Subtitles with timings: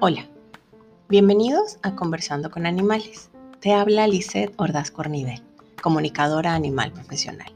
[0.00, 0.28] Hola,
[1.08, 3.30] bienvenidos a Conversando con Animales.
[3.58, 5.42] Te habla Lisette Ordaz Cornivel,
[5.82, 7.52] comunicadora animal profesional.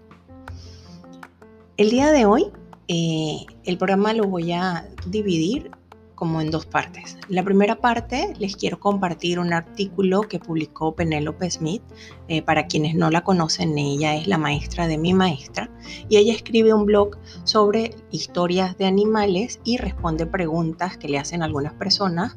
[1.76, 2.50] El día de hoy,
[2.88, 5.70] eh, el programa lo voy a dividir
[6.14, 7.16] como en dos partes.
[7.28, 11.82] La primera parte les quiero compartir un artículo que publicó Penélope Smith.
[12.28, 15.70] Eh, para quienes no la conocen, ella es la maestra de mi maestra
[16.08, 21.42] y ella escribe un blog sobre historias de animales y responde preguntas que le hacen
[21.42, 22.36] algunas personas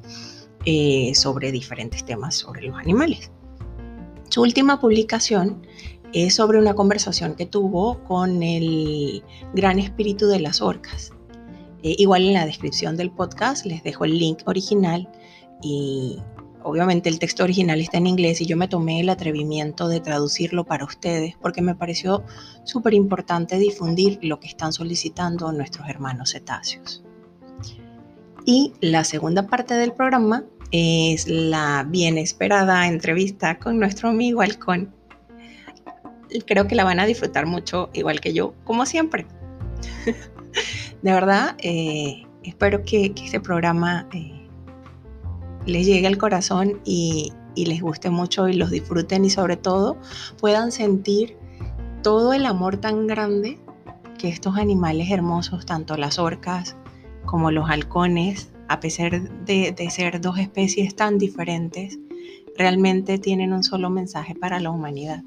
[0.65, 3.31] eh, sobre diferentes temas sobre los animales.
[4.29, 5.65] Su última publicación
[6.13, 11.13] es sobre una conversación que tuvo con el gran espíritu de las orcas.
[11.83, 15.07] Eh, igual en la descripción del podcast les dejo el link original
[15.61, 16.17] y
[16.63, 20.65] obviamente el texto original está en inglés y yo me tomé el atrevimiento de traducirlo
[20.65, 22.23] para ustedes porque me pareció
[22.63, 27.03] súper importante difundir lo que están solicitando nuestros hermanos cetáceos.
[28.45, 34.93] Y la segunda parte del programa es la bien esperada entrevista con nuestro amigo halcón.
[36.45, 39.27] Creo que la van a disfrutar mucho, igual que yo, como siempre.
[41.07, 44.45] De verdad, eh, espero que, este programa eh,
[45.65, 49.95] les llegue al corazón y, les guste mucho y los disfruten y sobre todo
[50.37, 51.37] puedan sentir
[52.03, 53.57] todo el amor tan grande
[54.19, 56.75] que estos animales hermosos, tanto las orcas
[57.23, 61.97] como los halcones, a pesar de, de, ser dos especies tan diferentes,
[62.57, 65.23] realmente tienen un solo mensaje para la humanidad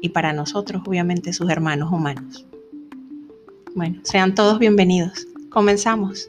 [0.00, 2.47] y para nosotros, obviamente, sus hermanos humanos.
[3.78, 5.28] Bueno, sean todos bienvenidos.
[5.50, 6.28] Comenzamos.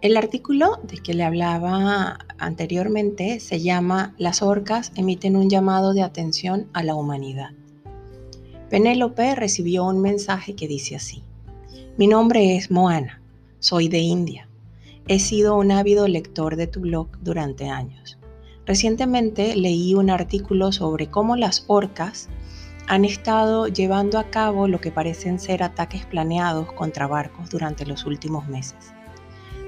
[0.00, 6.02] El artículo de que le hablaba anteriormente se llama Las orcas emiten un llamado de
[6.02, 7.50] atención a la humanidad.
[8.70, 11.22] Penélope recibió un mensaje que dice así.
[11.98, 13.20] Mi nombre es Moana,
[13.58, 14.49] soy de India.
[15.10, 18.16] He sido un ávido lector de tu blog durante años.
[18.64, 22.28] Recientemente leí un artículo sobre cómo las orcas
[22.86, 28.06] han estado llevando a cabo lo que parecen ser ataques planeados contra barcos durante los
[28.06, 28.92] últimos meses.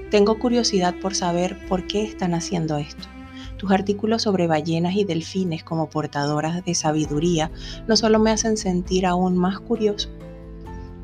[0.09, 3.09] Tengo curiosidad por saber por qué están haciendo esto.
[3.57, 7.51] Tus artículos sobre ballenas y delfines como portadoras de sabiduría
[7.85, 10.07] no solo me hacen sentir aún más curioso.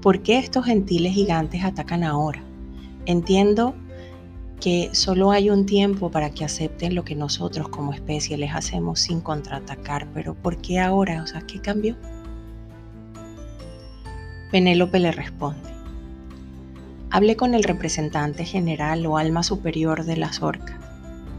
[0.02, 2.42] ¿Por qué estos gentiles gigantes atacan ahora?
[3.06, 3.76] Entiendo
[4.60, 9.00] que solo hay un tiempo para que acepten lo que nosotros como especie les hacemos
[9.00, 11.24] sin contraatacar, pero ¿por qué ahora?
[11.24, 11.96] O sea, ¿qué cambió?
[14.52, 15.70] Penélope le responde,
[17.10, 20.78] hablé con el representante general o alma superior de las orcas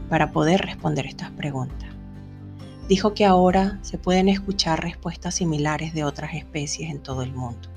[0.09, 1.89] para poder responder estas preguntas.
[2.87, 7.69] Dijo que ahora se pueden escuchar respuestas similares de otras especies en todo el mundo.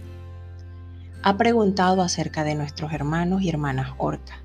[1.23, 4.44] Ha preguntado acerca de nuestros hermanos y hermanas orcas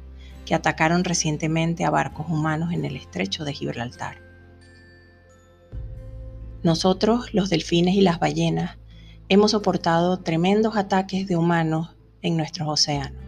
[0.49, 4.17] que atacaron recientemente a barcos humanos en el estrecho de Gibraltar.
[6.63, 8.79] Nosotros, los delfines y las ballenas,
[9.27, 13.21] hemos soportado tremendos ataques de humanos en nuestros océanos,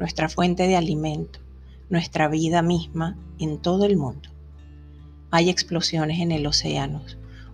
[0.00, 1.38] nuestra fuente de alimento,
[1.88, 4.28] nuestra vida misma en todo el mundo.
[5.30, 7.00] Hay explosiones en el océano,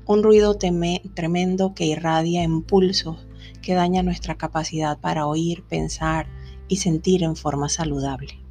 [0.06, 3.26] un ruido tremendo que irradia impulsos
[3.60, 6.28] que daña nuestra capacidad para oír, pensar
[6.66, 8.41] y sentir en forma saludable.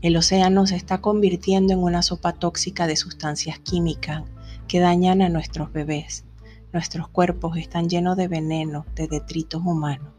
[0.00, 4.22] El océano se está convirtiendo en una sopa tóxica de sustancias químicas
[4.68, 6.24] que dañan a nuestros bebés.
[6.72, 10.12] Nuestros cuerpos están llenos de veneno, de detritos humanos.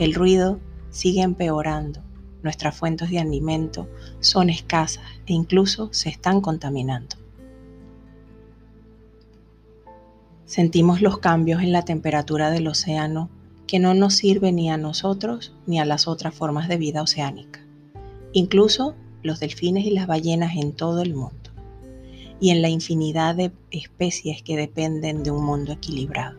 [0.00, 0.58] El ruido
[0.90, 2.02] sigue empeorando.
[2.42, 3.88] Nuestras fuentes de alimento
[4.18, 7.16] son escasas e incluso se están contaminando.
[10.44, 13.30] Sentimos los cambios en la temperatura del océano
[13.68, 17.67] que no nos sirven ni a nosotros ni a las otras formas de vida oceánica
[18.38, 21.50] incluso los delfines y las ballenas en todo el mundo,
[22.40, 26.38] y en la infinidad de especies que dependen de un mundo equilibrado.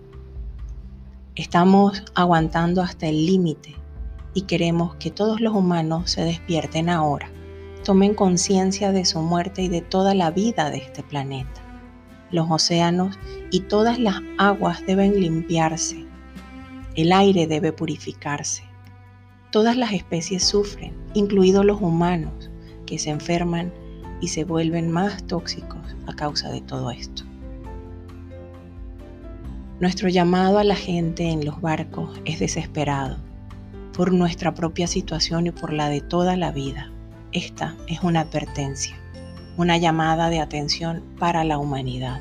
[1.35, 3.75] Estamos aguantando hasta el límite
[4.33, 7.29] y queremos que todos los humanos se despierten ahora,
[7.83, 11.61] tomen conciencia de su muerte y de toda la vida de este planeta.
[12.31, 13.17] Los océanos
[13.51, 16.05] y todas las aguas deben limpiarse,
[16.95, 18.63] el aire debe purificarse,
[19.51, 22.51] Todas las especies sufren, incluidos los humanos,
[22.85, 23.73] que se enferman
[24.21, 27.23] y se vuelven más tóxicos a causa de todo esto.
[29.79, 33.17] Nuestro llamado a la gente en los barcos es desesperado
[33.93, 36.91] por nuestra propia situación y por la de toda la vida.
[37.31, 38.95] esta es una advertencia,
[39.57, 42.19] una llamada de atención para la humanidad.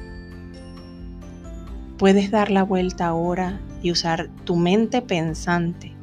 [1.99, 5.98] Puedes dar la vuelta ahora y usar tu mente pensante,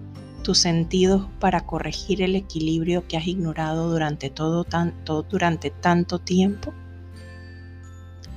[0.45, 6.71] tus sentidos para corregir el equilibrio que has ignorado durante todo tanto, durante tanto tiempo.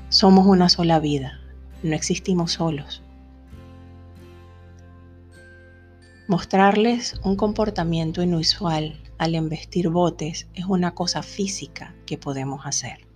[0.09, 1.39] Somos una sola vida,
[1.83, 3.03] no existimos solos.
[6.29, 13.07] Mostrarles un comportamiento inusual al embestir botes es una cosa física que podemos hacer.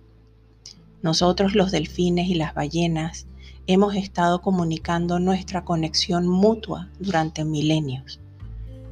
[1.01, 3.25] Nosotros los delfines y las ballenas
[3.65, 8.19] hemos estado comunicando nuestra conexión mutua durante milenios,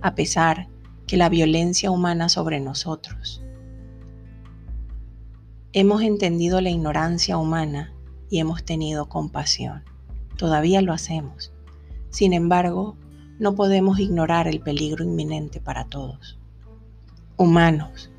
[0.02, 0.68] a pesar
[1.08, 3.44] que la violencia humana sobre nosotros.
[5.74, 7.94] Hemos entendido la ignorancia humana
[8.30, 9.84] y hemos tenido compasión.
[10.38, 11.54] Todavía lo hacemos.
[12.10, 12.98] Sin embargo,
[13.40, 16.40] no podemos ignorar el peligro inminente para todos.
[17.38, 18.12] Humanos,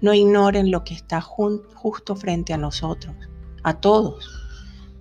[0.00, 3.14] no ignoren lo que está justo frente a nosotros,
[3.62, 4.30] a todos,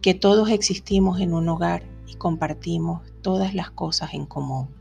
[0.02, 4.79] que todos existimos en un hogar y compartimos todas las cosas en común.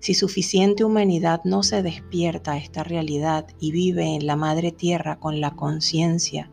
[0.00, 5.18] Si suficiente humanidad no se despierta a esta realidad y vive en la madre tierra
[5.18, 6.50] con la conciencia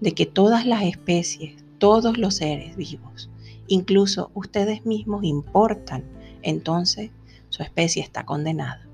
[0.00, 3.30] de que todas las especies, todos los seres vivos,
[3.66, 6.04] incluso ustedes mismos importan,
[6.42, 7.10] entonces
[7.48, 8.86] su especie está condenada.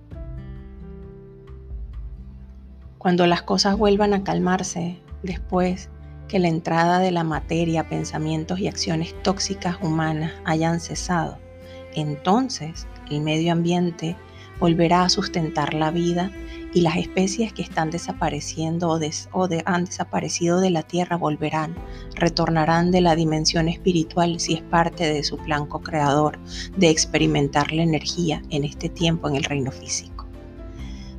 [2.98, 5.88] Cuando las cosas vuelvan a calmarse después
[6.28, 11.38] que la entrada de la materia, pensamientos y acciones tóxicas humanas hayan cesado,
[11.94, 14.16] entonces el medio ambiente
[14.58, 16.30] volverá a sustentar la vida
[16.74, 18.90] y las especies que están desapareciendo
[19.32, 21.74] o, han desaparecido de la Tierra volverán,
[22.14, 26.38] retornarán de la dimensión espiritual si es parte de su plan co-creador
[26.76, 30.26] de experimentar la energía en este tiempo en el reino físico.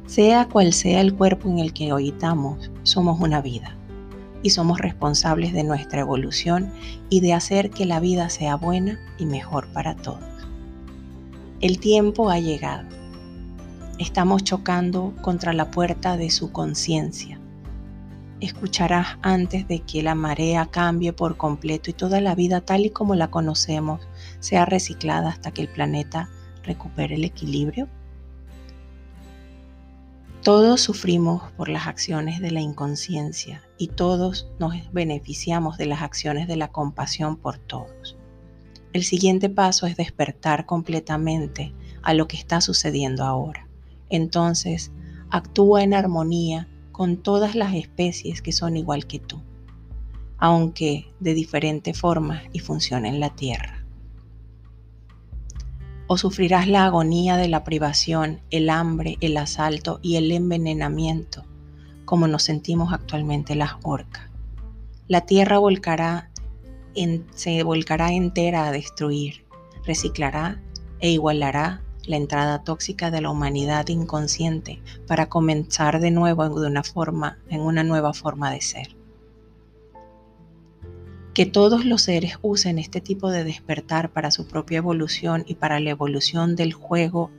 [0.08, 3.78] Sea cual sea el cuerpo en el que habitamos, somos una vida
[4.42, 6.72] y somos responsables de nuestra evolución
[7.10, 10.33] y de hacer que la vida sea buena y mejor para todos.
[11.64, 12.90] El tiempo ha llegado
[13.98, 17.40] estamos chocando contra la puerta de su conciencia.
[18.42, 22.90] Escucharás antes de que la marea cambie por completo y toda la vida tal y
[22.90, 24.02] como la conocemos
[24.42, 26.28] sea reciclada hasta que el planeta
[26.64, 27.88] recupere el equilibrio.
[30.42, 36.50] Todos sufrimos por las acciones de la inconsciencia y todos nos beneficiamos de las acciones
[36.50, 38.13] de la compasión por todos.
[38.94, 43.68] El siguiente paso es despertar completamente a lo que está sucediendo ahora
[44.14, 44.92] entonces
[45.32, 49.42] actúa en armonía con todas las especies que son igual que tú,
[50.38, 53.84] aunque de diferente forma y función en la tierra.
[56.06, 61.44] O sufrirás la agonía de la privación, el hambre, el asalto y el envenenamiento,
[62.06, 64.30] como nos sentimos actualmente las orcas.
[65.08, 66.30] La tierra volcará
[67.34, 69.46] se volcará entera a destruir,
[69.86, 70.62] reciclará
[71.00, 76.84] e igualará la entrada tóxica de la humanidad inconsciente para comenzar de nuevo en una
[76.84, 78.96] forma, en una nueva forma de ser.
[81.34, 85.80] Que todos los seres usen este tipo de despertar para su propia evolución y para
[85.80, 87.32] la evolución del juego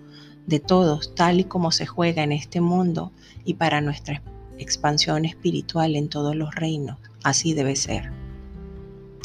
[0.47, 3.13] de todos, tal y como se juega en este mundo
[3.45, 4.23] y para nuestra
[4.59, 6.99] expansión espiritual en todos los reinos.
[7.23, 8.24] Así debe ser.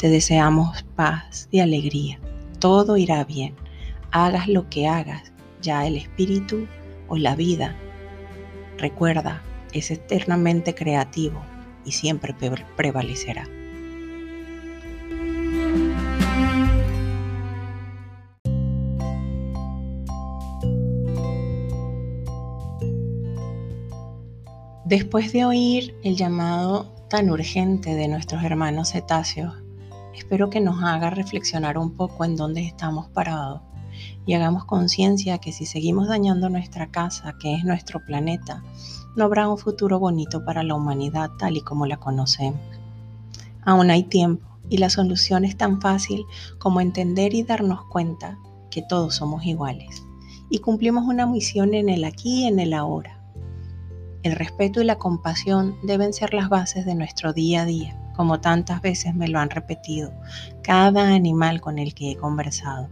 [0.00, 2.18] Te deseamos paz y alegría.
[2.58, 3.54] Todo irá bien.
[4.12, 5.30] Hagas lo que hagas,
[5.60, 6.66] ya el espíritu
[7.06, 7.76] o la vida,
[8.78, 9.42] recuerda,
[9.74, 11.42] es eternamente creativo
[11.84, 12.34] y siempre
[12.76, 13.46] prevalecerá.
[24.86, 29.59] Después de oír el llamado tan urgente de nuestros hermanos cetáceos,
[30.30, 33.62] espero que nos haga reflexionar un poco en dónde estamos parados
[34.26, 38.62] y hagamos conciencia que si seguimos dañando nuestra casa, que es nuestro planeta,
[39.16, 42.60] no habrá un futuro bonito para la humanidad tal y como la conocemos.
[43.64, 46.24] Aún hay tiempo y la solución es tan fácil
[46.60, 48.38] como entender y darnos cuenta
[48.70, 50.04] que todos somos iguales
[50.48, 53.20] y cumplimos una misión en el aquí y en el ahora.
[54.22, 58.38] El respeto y la compasión deben ser las bases de nuestro día a día, como
[58.38, 60.12] tantas veces me lo han repetido
[60.62, 62.90] cada animal con el que he conversado.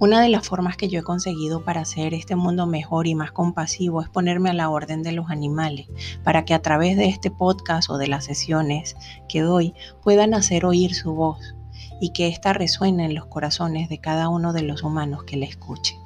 [0.00, 3.30] Una de las formas que yo he conseguido para hacer este mundo mejor y más
[3.30, 5.88] compasivo es ponerme a la orden de los animales,
[6.24, 8.96] para que a través de este podcast o de las sesiones
[9.28, 11.54] que doy puedan hacer oír su voz
[12.00, 15.44] y que ésta resuene en los corazones de cada uno de los humanos que la
[15.44, 15.98] escuche.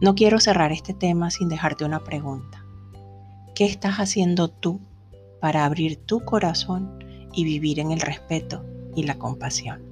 [0.00, 2.64] No quiero cerrar este tema sin dejarte una pregunta.
[3.56, 4.80] ¿Qué estás haciendo tú
[5.44, 6.98] para abrir tu corazón
[7.34, 8.64] y vivir en el respeto
[8.96, 9.82] y la compasión?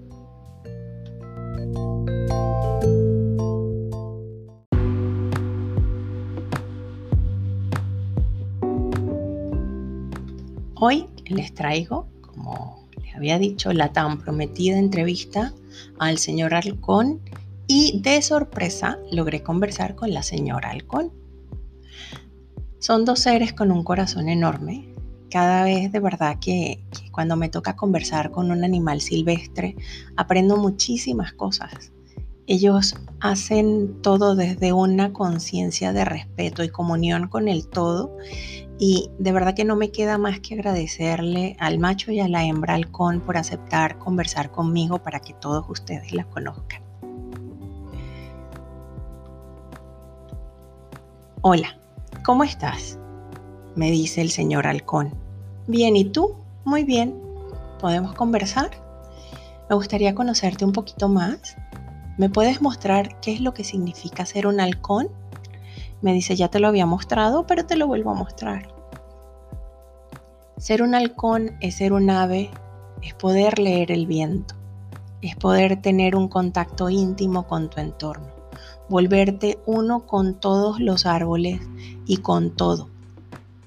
[10.75, 15.53] Hoy les traigo, como les había dicho, la tan prometida entrevista
[15.99, 17.21] al señor Halcón
[17.67, 21.13] y de sorpresa logré conversar con la señora Halcón.
[22.79, 24.92] Son dos seres con un corazón enorme.
[25.33, 29.77] Cada vez de verdad que, cuando me toca conversar con un animal silvestre
[30.15, 31.91] aprendo muchísimas cosas.
[32.47, 38.15] Ellos hacen todo desde una conciencia de respeto y comunión con el todo
[38.79, 42.45] y de verdad que no me queda más que agradecerle al macho y a la
[42.45, 46.83] hembra halcón por aceptar conversar conmigo para que todos ustedes la conozcan.
[51.41, 51.81] Hola,
[52.23, 52.99] ¿cómo estás?
[53.77, 55.22] Me dice el señor halcón.
[55.69, 56.35] Bien, ¿y tú?
[56.65, 57.15] Muy bien.
[57.79, 58.71] ¿Podemos conversar?
[59.71, 61.57] Me gustaría conocerte un poquito más.
[62.19, 65.09] ¿Me puedes mostrar qué es lo que significa ser un halcón?
[66.01, 68.75] Me dice, ya te lo había mostrado, pero te lo vuelvo a mostrar.
[70.59, 72.51] Ser un halcón es ser un ave,
[73.01, 74.57] es poder leer el viento,
[75.21, 78.33] es poder tener un contacto íntimo con tu entorno,
[78.89, 81.61] volverte uno con todos los árboles
[82.05, 82.91] y con todo.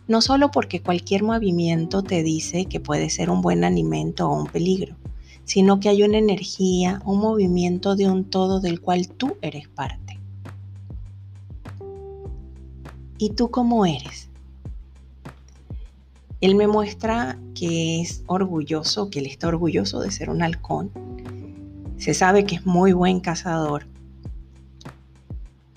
[0.07, 4.47] No solo porque cualquier movimiento te dice que puede ser un buen alimento o un
[4.47, 4.95] peligro,
[5.45, 10.19] sino que hay una energía, un movimiento de un todo del cual tú eres parte.
[13.17, 14.29] ¿Y tú cómo eres?
[16.41, 20.91] Él me muestra que es orgulloso, que él está orgulloso de ser un halcón.
[21.97, 23.87] Se sabe que es muy buen cazador,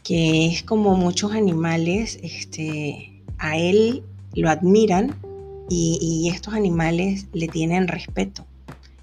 [0.03, 4.03] que es como muchos animales, este, a él
[4.35, 5.17] lo admiran
[5.69, 8.47] y, estos animales le tienen respeto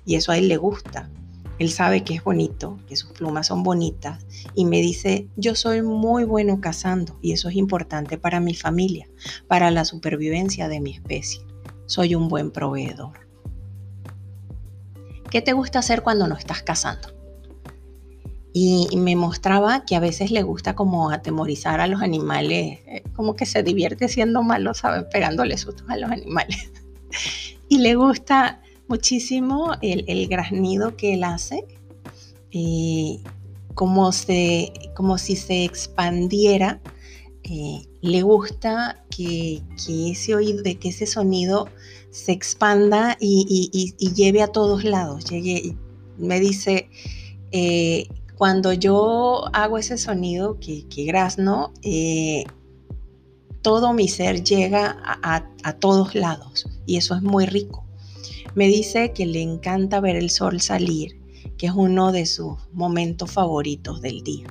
[0.06, 1.10] y eso a él le gusta.
[1.58, 5.82] Él sabe que es bonito, que sus plumas son bonitas y me dice, yo soy
[5.82, 9.08] muy bueno cazando y eso es importante para mi familia,
[9.48, 11.42] para la supervivencia de mi especie.
[11.86, 13.14] Soy un buen proveedor.
[15.30, 17.15] ¿Qué te gusta hacer cuando no estás cazando?
[18.58, 23.36] Y me mostraba que a veces le gusta como atemorizar a los animales, eh, como
[23.36, 25.04] que se divierte siendo malo, ¿sabes?
[25.12, 26.72] Pegándole sustos a los animales.
[27.68, 31.66] y le gusta muchísimo el, graznido que él hace,
[32.52, 33.20] eh,
[33.74, 34.12] como,
[34.96, 36.80] como si se expandiera.
[37.44, 41.68] Eh, le gusta que, ese oído, que ese sonido
[42.10, 45.26] se expanda y, lleve a todos lados.
[45.26, 45.76] Llegue,
[46.18, 46.90] me dice,
[47.52, 48.08] eh,
[48.38, 51.72] cuando yo hago ese sonido que, que grazno,
[53.62, 57.86] todo mi ser llega a todos lados y eso es muy rico.
[58.56, 61.20] Me dice que le encanta ver el sol salir,
[61.58, 64.48] que es uno de sus momentos favoritos del día.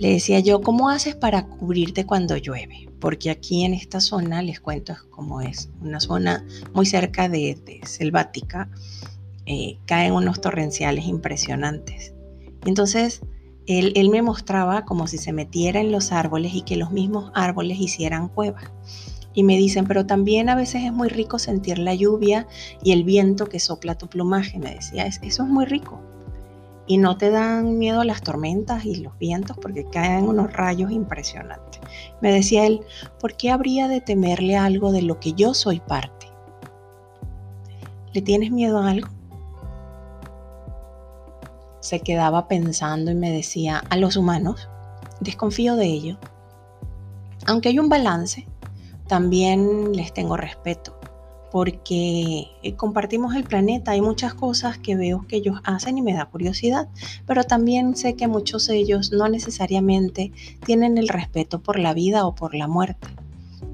[0.00, 2.88] Le decía yo, ¿cómo haces para cubrirte cuando llueve?
[2.98, 8.70] Porque aquí en esta zona, les cuento cómo es, una zona muy cerca de, selvática,
[9.46, 12.14] eh, caen unos torrenciales impresionantes.
[12.64, 13.22] Entonces,
[13.66, 17.30] él, él me mostraba como si se metiera en los árboles y que los mismos
[17.34, 18.64] árboles hicieran cuevas.
[19.34, 22.46] Y me dicen, pero también a veces es muy rico sentir la lluvia
[22.82, 24.58] y el viento que sopla tu plumaje.
[24.58, 26.00] Me decía, eso es muy rico.
[26.86, 31.80] Y no te dan miedo las tormentas y los vientos porque caen unos rayos impresionantes.
[32.20, 32.80] Me decía él,
[33.20, 36.26] ¿por qué habría de temerle algo de lo que yo soy parte?
[38.12, 39.08] ¿Le tienes miedo a algo?
[41.82, 44.70] Se quedaba pensando y me decía, a los humanos,
[45.20, 46.18] desconfío de ellos.
[47.46, 48.48] Aunque hay un balance,
[49.06, 50.98] también les tengo respeto
[51.52, 56.14] porque eh, compartimos el planeta, hay muchas cosas que veo que ellos hacen y me
[56.14, 56.88] da curiosidad,
[57.26, 60.32] pero también sé que muchos de ellos no necesariamente
[60.64, 63.06] tienen el respeto por la vida o por la muerte.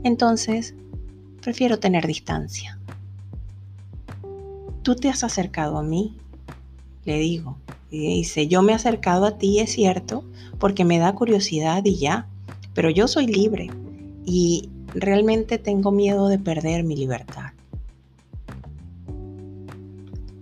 [0.03, 0.75] Entonces,
[1.41, 2.81] prefiero tener distancia.
[4.83, 6.17] Tú te has acercado a mí,
[7.09, 7.57] le digo,
[7.91, 10.25] y dice, yo me he acercado a ti, es cierto,
[10.59, 12.29] porque me da curiosidad y ya,
[12.75, 13.71] pero yo soy libre
[14.27, 17.53] y realmente tengo miedo de perder mi libertad.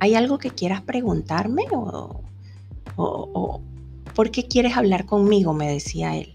[0.01, 2.21] ¿Hay algo que quieras preguntarme o,
[2.97, 3.61] o,
[4.17, 5.53] por qué quieres hablar conmigo?
[5.53, 6.35] Me decía él.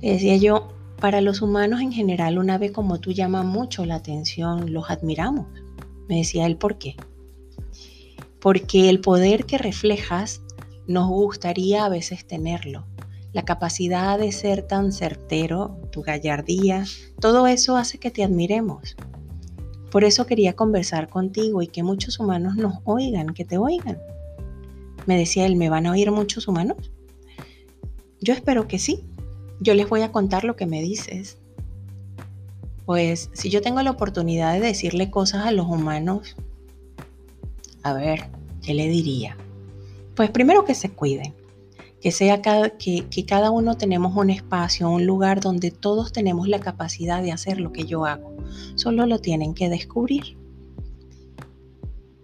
[0.00, 0.68] Le decía yo,
[1.00, 5.46] para los humanos en general una ave como tú llama mucho la atención, los admiramos.
[6.08, 6.94] Me decía él, ¿por qué?
[8.40, 10.42] Porque el poder que reflejas
[10.86, 12.86] nos gustaría a veces tenerlo.
[13.32, 16.84] La capacidad de ser tan certero, tu gallardía,
[17.20, 18.96] todo eso hace que te admiremos.
[19.90, 23.98] Por eso quería conversar contigo y que muchos humanos nos oigan, que te oigan.
[25.06, 26.90] Me decía él, ¿me van a oír muchos humanos?
[28.20, 29.04] Yo espero que sí.
[29.60, 31.38] Yo les voy a contar lo que me dices.
[32.84, 36.36] Pues si yo tengo la oportunidad de decirle cosas a los humanos,
[37.90, 38.30] a ver,
[38.62, 39.36] ¿qué le diría?
[40.14, 41.34] Pues primero que se cuiden,
[42.00, 46.60] que sea cada, que, cada uno tenemos un espacio, un lugar donde todos tenemos la
[46.60, 48.36] capacidad de hacer lo que yo hago.
[48.74, 50.36] Solo lo tienen que descubrir.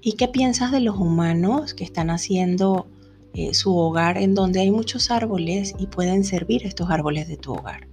[0.01, 2.87] ¿Y qué piensas de los humanos que están haciendo
[3.33, 7.55] eh, su hogar en donde hay muchos árboles y pueden servir estos árboles de tu
[7.55, 7.89] hogar?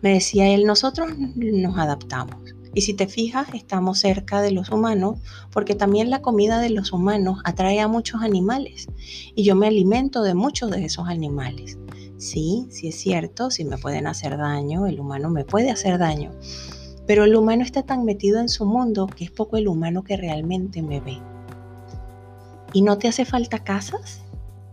[0.00, 2.54] Me decía él, nosotros nos adaptamos.
[2.74, 5.18] Y si te fijas, estamos cerca de los humanos
[5.52, 8.86] porque también la comida de los humanos atrae a muchos animales
[9.34, 11.78] y yo me alimento de muchos de esos animales.
[12.18, 16.32] Sí, sí es cierto, si me pueden hacer daño, el humano me puede hacer daño,
[17.06, 20.16] pero el humano está tan metido en su mundo que es poco el humano que
[20.16, 21.18] realmente me ve.
[22.72, 24.22] ¿Y no te hace falta casas?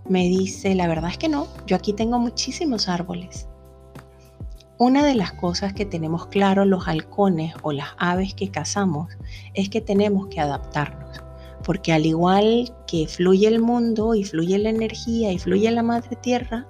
[0.09, 3.47] Me dice, la verdad es que no, yo aquí tengo muchísimos árboles.
[4.77, 9.07] Una de las cosas que tenemos claro los halcones o las aves que cazamos
[9.53, 11.23] es que tenemos que adaptarnos,
[11.63, 16.17] porque al igual que fluye el mundo y fluye la energía y fluye la madre
[16.17, 16.67] tierra,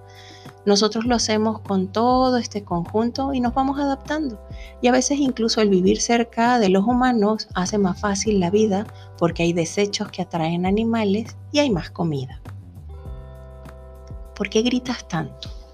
[0.68, 4.40] nosotros lo hacemos con todo este conjunto y nos vamos adaptando.
[4.84, 8.86] Y a veces incluso el vivir cerca de los humanos hace más fácil la vida
[9.18, 12.40] porque hay desechos que atraen animales y hay más comida.
[14.36, 15.65] ¿Por qué gritas tanto?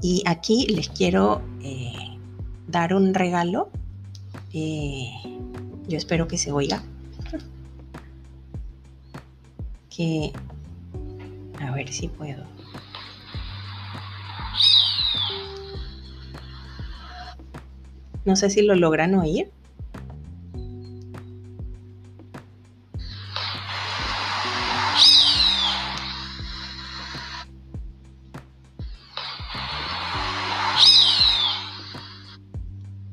[0.00, 2.18] Y aquí les quiero eh,
[2.68, 3.70] dar un regalo.
[4.52, 5.10] Eh,
[5.88, 6.82] yo espero que se oiga.
[9.88, 10.32] Que
[11.60, 12.44] a ver si puedo.
[18.24, 19.50] No sé si lo logran oír.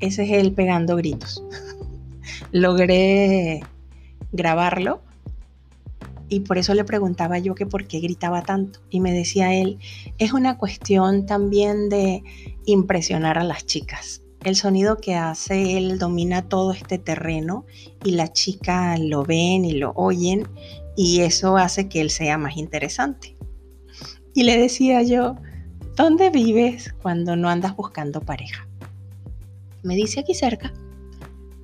[0.01, 1.43] Ese es él pegando gritos.
[2.51, 3.61] Logré
[4.31, 5.01] grabarlo
[6.27, 8.79] y por eso le preguntaba yo que por qué gritaba tanto.
[8.89, 9.79] Y me decía él,
[10.17, 12.23] es una cuestión también de
[12.65, 17.65] impresionar a las chicas el sonido que hace él domina todo este terreno
[18.03, 20.47] y la chica lo ven y lo oyen
[20.95, 23.37] y eso hace que él sea más interesante.
[24.33, 25.35] Y le decía yo,
[25.95, 28.67] ¿dónde vives cuando no andas buscando pareja?
[29.83, 30.71] Me dice aquí cerca.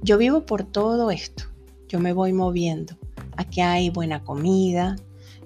[0.01, 1.43] Yo vivo por todo esto.
[1.88, 2.97] Yo me voy moviendo.
[3.36, 4.95] Aquí hay buena comida,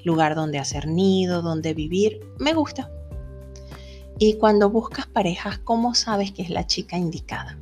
[0.05, 2.21] lugar donde hacer nido, donde vivir.
[2.39, 2.89] Me gusta.
[4.17, 7.57] Y cuando buscas parejas, ¿cómo sabes que es la chica indicada?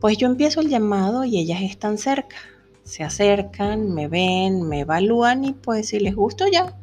[0.00, 2.36] Pues yo empiezo el llamado y ellas están cerca.
[2.82, 6.76] Se acercan, me ven, me evalúan y pues si les gusto ya.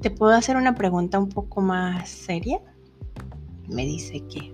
[0.00, 2.60] ¿Te puedo hacer una pregunta un poco más seria?
[3.68, 4.52] Me dice que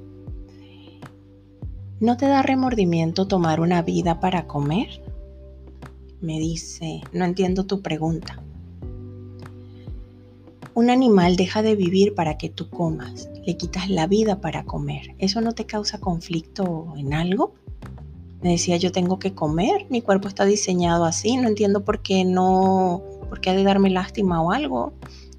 [2.00, 5.02] ¿no te da remordimiento tomar una vida para comer?
[6.20, 8.42] Me dice, no entiendo tu pregunta.
[10.74, 15.14] Un animal deja de vivir para que tú comas, le quitas la vida para comer.
[15.18, 17.54] ¿Eso no te causa conflicto en algo?
[18.40, 22.24] Me decía, yo tengo que comer, mi cuerpo está diseñado así, no entiendo por qué
[22.24, 24.94] no, por qué ha de darme lástima o algo.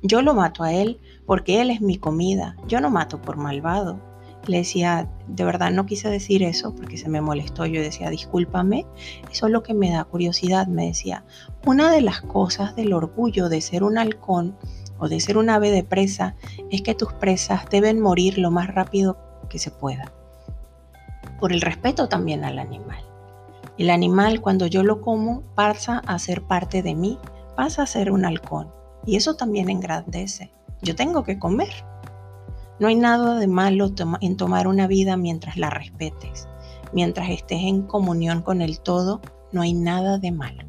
[0.06, 4.02] Yo lo mato a él porque él es mi comida, yo no mato por malvado.
[4.46, 7.66] Le decía, de verdad no quise decir eso porque se me molestó.
[7.66, 8.86] Yo decía, discúlpame,
[9.32, 10.68] eso es lo que me da curiosidad.
[10.68, 11.24] Me decía,
[11.66, 14.58] una de las cosas del orgullo de ser un halcón
[15.00, 16.36] o de ser un ave de presa
[16.70, 19.18] es que tus presas deben morir lo más rápido
[19.50, 20.12] que se pueda.
[21.40, 23.02] Por el respeto también al animal.
[23.78, 27.18] El animal cuando yo lo como pasa a ser parte de mí,
[27.56, 28.83] pasa a ser un halcón.
[29.06, 30.52] Y eso también engrandece.
[30.82, 31.74] Yo tengo que comer.
[32.80, 36.48] No hay nada de malo en tomar una vida mientras la respetes.
[36.92, 40.64] Mientras estés en comunión con el todo, no hay nada de malo.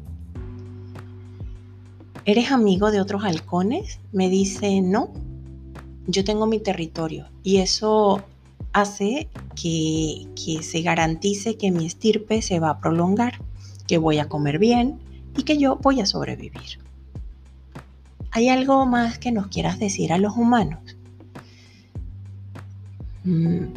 [2.25, 3.99] ¿Eres amigo de otros halcones?
[4.11, 5.11] Me dice, no,
[6.07, 8.23] yo tengo mi territorio y eso
[8.73, 13.33] hace que, que, se garantice que mi estirpe se va a prolongar,
[13.87, 14.99] que voy a comer bien
[15.37, 16.84] y que yo voy a sobrevivir.
[18.35, 20.97] ¿Hay algo más que nos quieras decir a los humanos?
[23.23, 23.67] Mm,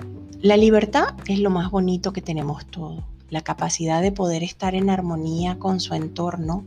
[0.43, 4.91] la libertad es lo más bonito que tenemos todos, la capacidad de poder estar en
[4.91, 6.65] armonía con su entorno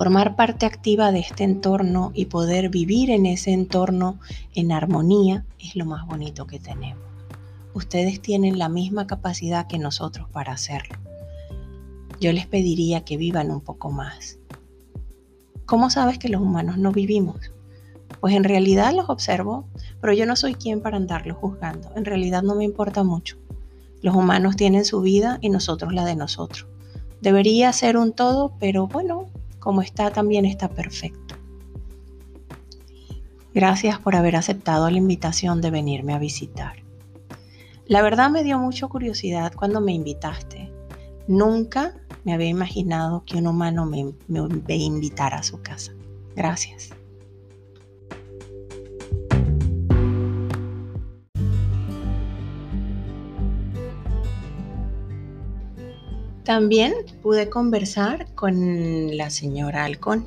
[0.00, 4.18] formar parte activa de este entorno y poder vivir en ese entorno
[4.54, 7.04] en armonía es lo más bonito que tenemos.
[7.74, 10.96] Ustedes tienen la misma capacidad que nosotros para hacerlo.
[12.18, 14.39] Yo les pediría que vivan un poco más.
[15.70, 17.52] ¿Cómo sabes que los humanos no vivimos?
[18.18, 19.68] Pues en realidad los observo,
[20.00, 21.92] pero yo no soy quien para andarlos juzgando.
[21.94, 23.36] En realidad no me importa mucho.
[24.02, 26.66] Los humanos tienen su vida y nosotros la de nosotros.
[27.20, 29.26] Debería ser un todo, pero bueno,
[29.60, 31.36] como está también está perfecto.
[33.54, 36.82] Gracias por haber aceptado la invitación de venirme a visitar.
[37.86, 40.68] La verdad me dio mucha curiosidad cuando me invitaste.
[41.28, 45.92] Nunca me había imaginado que un humano me, me, invitara a su casa.
[46.36, 46.90] Gracias.
[56.44, 60.26] También pude conversar con la señora Halcón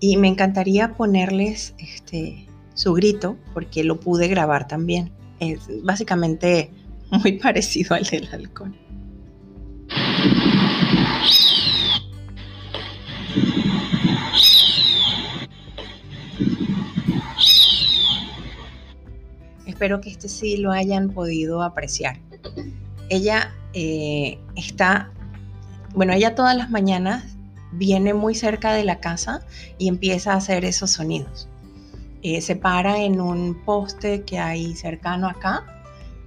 [0.00, 5.12] y me encantaría ponerles este, su grito porque lo pude grabar también.
[5.38, 6.70] Es básicamente
[7.10, 8.76] muy parecido al del halcón.
[19.66, 22.18] Espero que este sí lo hayan podido apreciar.
[23.10, 25.12] Ella eh, está,
[25.94, 27.36] bueno, ella todas las mañanas
[27.72, 29.40] viene muy cerca de la casa
[29.78, 31.48] y empieza a hacer esos sonidos.
[32.22, 35.64] Eh, se para en un poste que hay cercano acá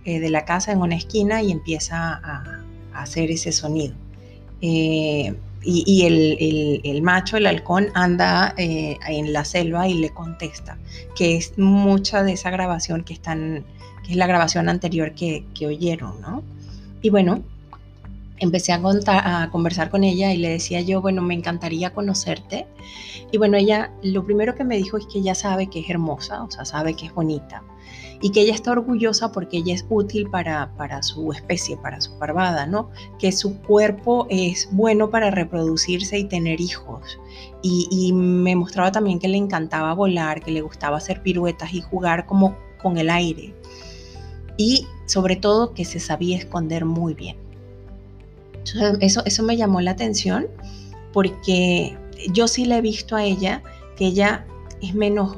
[0.06, 3.96] eh, de la casa en una esquina y empieza a, hacer ese sonido.
[4.62, 5.34] Y,
[6.84, 10.78] el, macho, el halcón, anda en la selva y le contesta,
[11.16, 13.66] que es mucha de esa grabación que están,
[14.04, 16.44] que es la grabación anterior que, que oyeron, ¿no?
[17.02, 17.44] Y bueno,
[18.40, 18.80] empecé a,
[19.44, 22.68] a conversar con ella y le decía yo, bueno, me encantaría conocerte.
[23.32, 26.44] Y bueno, ella lo primero que me dijo es que ella sabe que es hermosa,
[26.44, 27.64] o sea, sabe que es bonita
[28.22, 32.18] y que ella está orgullosa porque ella es útil para, para su especie, para su
[32.18, 32.90] parvada, ¿no?
[33.18, 37.18] Que su cuerpo es bueno para reproducirse y tener hijos.
[37.62, 41.82] Y, y me mostraba también que le encantaba volar, que le gustaba hacer piruetas y
[41.82, 43.54] jugar como con el aire.
[44.58, 47.38] Y sobre todo que se sabía esconder muy bien.
[49.00, 50.48] eso, eso me llamó la atención
[51.14, 51.98] porque
[52.34, 53.64] yo sí le he visto a ella
[53.96, 54.46] que ella
[54.82, 55.38] es menos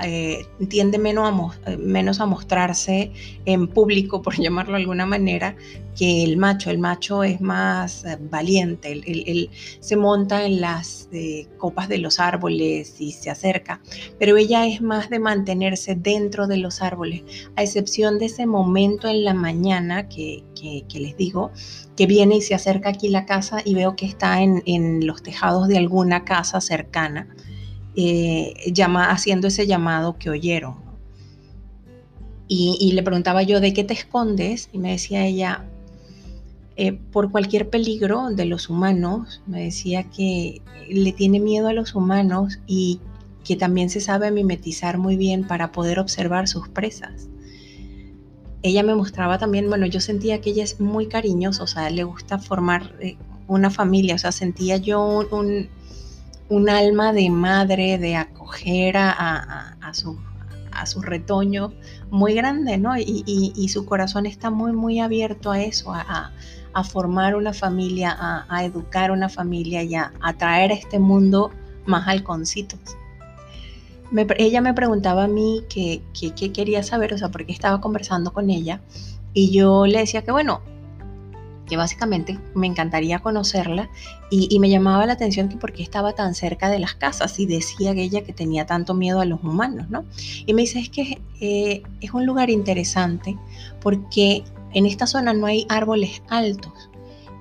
[0.00, 3.12] eh, tiende menos a, eh, menos a mostrarse
[3.44, 5.56] en público, por llamarlo de alguna manera,
[5.96, 6.70] que el macho.
[6.70, 9.50] El macho es más eh, valiente, él,
[9.80, 11.08] se monta en las
[11.58, 13.80] copas de los árboles y se acerca,
[14.18, 17.22] pero ella es más de mantenerse dentro de los árboles,
[17.56, 20.42] a excepción de ese momento en la mañana que,
[20.94, 21.50] les digo,
[21.96, 25.68] que viene y se acerca aquí la casa y veo que está en los tejados
[25.68, 27.28] de alguna casa cercana
[27.94, 30.76] eh, llama, haciendo ese llamado que oyeron.
[32.54, 34.68] Y, le preguntaba yo, ¿de qué te escondes?
[34.72, 35.64] Y me decía ella,
[36.76, 41.94] eh, por cualquier peligro de los humanos, me decía que le tiene miedo a los
[41.94, 43.00] humanos y
[43.42, 47.30] que también se sabe mimetizar muy bien para poder observar sus presas.
[48.62, 52.04] Ella me mostraba también, bueno, yo sentía que ella es muy cariñosa, o sea, le
[52.04, 53.16] gusta formar eh,
[53.48, 55.68] una familia, o sea, sentía yo un, un
[56.68, 60.18] alma de madre, de acoger a, su,
[60.72, 61.72] a su retoño
[62.10, 62.96] muy grande, ¿no?
[62.96, 66.32] Y, su corazón está muy, muy abierto a eso, a,
[66.84, 68.16] formar una familia,
[68.48, 71.50] a, educar una familia y a, traer a este mundo
[71.86, 72.80] más halconcitos.
[74.36, 76.02] ella me preguntaba a mí qué
[76.52, 78.80] quería saber, o sea, porque estaba conversando con ella
[79.34, 80.60] y yo le decía que, bueno,
[81.66, 83.88] que básicamente me encantaría conocerla
[84.30, 87.46] y, me llamaba la atención que por qué estaba tan cerca de las casas y
[87.46, 90.04] decía ella que tenía tanto miedo a los humanos, ¿no?
[90.46, 93.36] Y me dice, es que eh, es un lugar interesante
[93.80, 96.90] porque en esta zona no hay árboles altos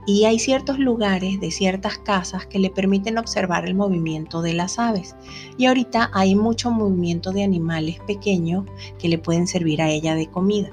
[0.06, 4.80] y hay ciertos lugares de ciertas casas que le permiten observar el movimiento de las
[4.80, 5.16] aves.
[5.58, 8.66] Y ahorita hay mucho movimiento de animales pequeños
[8.98, 10.70] que le pueden servir a ella de comida.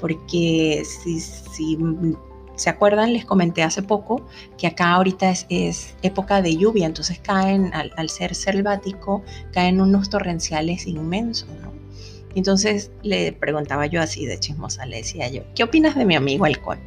[0.00, 1.78] Porque si, si
[2.56, 3.12] ¿Se acuerdan?
[3.12, 4.24] Les comenté hace poco
[4.56, 10.86] que acá ahorita es, época de lluvia, entonces caen, al, ser selvático, caen unos torrenciales
[10.86, 11.72] inmensos, ¿no?
[12.36, 16.44] Entonces le preguntaba yo así de chismosa, le decía yo, ¿qué opinas de mi amigo
[16.44, 16.78] Halcón?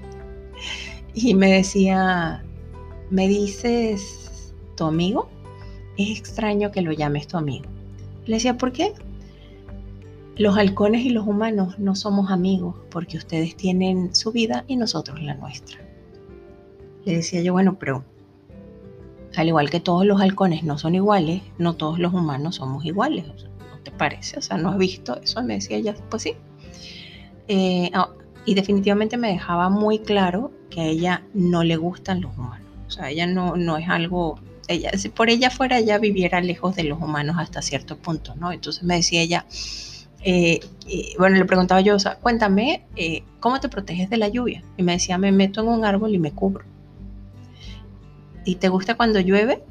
[1.13, 2.43] Y me decía,
[3.09, 5.29] ¿me dices tu amigo?
[5.97, 7.65] Es extraño que lo llames tu amigo.
[8.25, 8.93] Le decía, ¿por qué?
[10.37, 15.21] Los halcones y los humanos no somos amigos porque ustedes tienen su vida y nosotros
[15.21, 15.79] la nuestra.
[17.05, 18.03] Le decía yo, bueno, pero
[19.35, 23.25] al igual que todos los halcones no son iguales, no todos los humanos somos iguales.
[23.25, 24.37] ¿No te parece?
[24.37, 25.41] O sea, ¿no has visto eso?
[25.41, 26.33] Me decía ella, pues sí.
[27.47, 28.09] Eh, ah,
[28.45, 32.67] y definitivamente me dejaba muy claro que a ella no le gustan los humanos.
[32.87, 36.75] O sea, ella no, no es algo, ella, si por ella fuera, ella viviera lejos
[36.75, 38.51] de los humanos hasta cierto punto, ¿no?
[38.51, 39.45] Entonces me decía ella,
[40.23, 42.83] eh, eh, bueno, le preguntaba yo, o sea, cuéntame,
[43.39, 44.63] ¿cómo te proteges de la lluvia?
[44.77, 46.65] Y me decía, me meto en un árbol y me cubro.
[48.45, 49.63] ¿Y te gusta cuando llueve?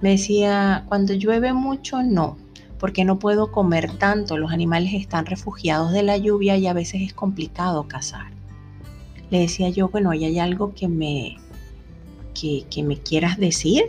[0.00, 2.36] Me decía, cuando llueve mucho, no,
[2.78, 4.36] porque no puedo comer tanto.
[4.36, 8.32] Los animales están refugiados de la lluvia y a veces es complicado cazar.
[9.30, 11.36] Le decía yo, bueno, ¿y hay algo que me,
[12.34, 13.84] que me quieras decir?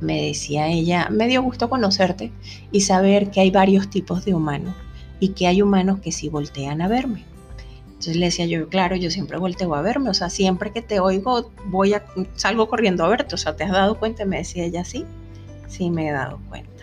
[0.00, 2.32] Me decía ella, me dio gusto conocerte
[2.70, 4.74] y saber que hay varios tipos de humanos
[5.20, 7.24] y que hay humanos que sí voltean a verme.
[7.86, 11.00] Entonces le decía yo, claro, yo siempre volteo a verme, o sea, siempre que te
[11.00, 12.04] oigo, voy a,
[12.34, 14.26] salgo corriendo a verte, o sea, ¿te has dado cuenta?
[14.26, 15.06] me decía ella, sí,
[15.66, 16.75] sí me he dado cuenta.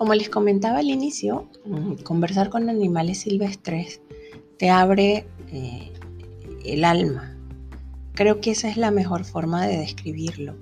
[0.00, 4.00] Como les comentaba al inicio, mm, conversar con animales silvestres
[4.56, 5.92] te abre eh,
[6.64, 7.36] el alma.
[8.14, 10.56] Creo que esa es la mejor forma de describirlo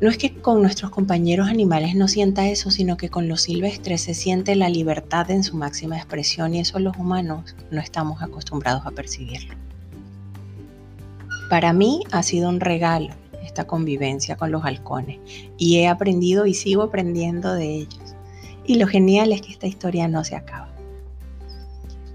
[0.00, 4.02] no es que con nuestros compañeros animales no sienta eso, sino que con los silvestres
[4.02, 8.84] se siente la libertad en su máxima expresión y eso los humanos no estamos acostumbrados
[8.84, 9.54] a percibirlo.
[11.48, 13.14] Para mí ha sido un regalo
[13.46, 15.18] esta convivencia con los halcones
[15.56, 18.14] y he aprendido y sigo aprendiendo de ellos.
[18.64, 20.68] Y lo genial es que esta historia no se acaba.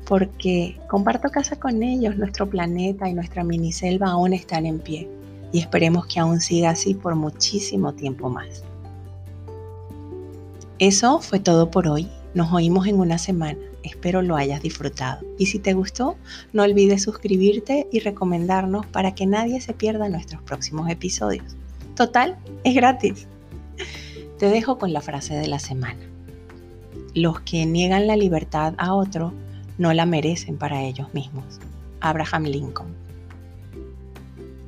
[0.05, 5.09] Porque comparto casa con ellos, nuestro planeta y nuestra miniselva aún están en pie
[5.53, 8.63] y esperemos que aún siga así por muchísimo tiempo más.
[10.79, 12.09] Eso fue todo por hoy.
[12.33, 13.59] Nos oímos en una semana.
[13.83, 15.25] Espero lo hayas disfrutado.
[15.37, 16.15] Y si te gustó,
[16.53, 21.55] no olvides suscribirte y recomendarnos para que nadie se pierda nuestros próximos episodios.
[21.95, 23.27] Total, es gratis.
[24.37, 25.99] Te dejo con la frase de la semana.
[27.13, 29.33] Los que niegan la libertad a otro
[29.77, 31.59] no la merecen para ellos mismos.
[31.99, 32.95] Abraham Lincoln.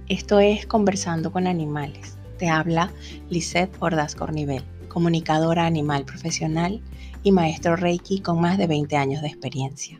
[0.09, 2.17] Esto es Conversando con Animales.
[2.37, 2.91] Te habla
[3.29, 6.81] Lisette Ordaz Cornivel, comunicadora animal profesional
[7.23, 9.99] y maestro Reiki con más de 20 años de experiencia.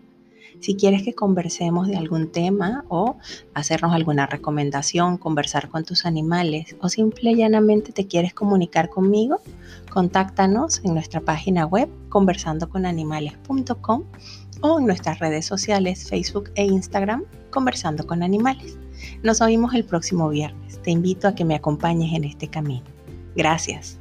[0.59, 3.17] Si quieres que conversemos de algún tema o
[3.53, 9.39] hacernos alguna recomendación, conversar con tus animales o simple y llanamente te quieres comunicar conmigo,
[9.91, 14.03] contáctanos en nuestra página web conversandoconanimales.com
[14.61, 18.77] o en nuestras redes sociales Facebook e Instagram Conversando con Animales.
[19.21, 20.81] Nos oímos el próximo viernes.
[20.81, 22.85] Te invito a que me acompañes en este camino.
[23.35, 23.99] Gracias.